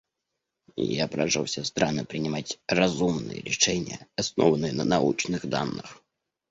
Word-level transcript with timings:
Я 0.93 1.07
прошу 1.07 1.43
все 1.43 1.63
страны 1.63 2.03
принимать 2.05 2.57
разумные 2.67 3.39
решения, 3.39 4.07
основанные 4.15 4.73
на 4.73 4.83
научных 4.83 5.45
данных. 5.45 6.01